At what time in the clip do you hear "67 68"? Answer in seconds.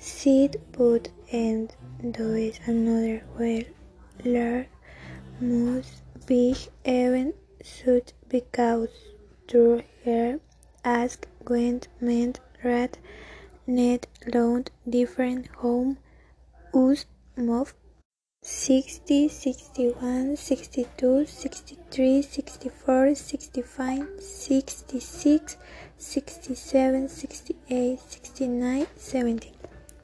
25.98-27.98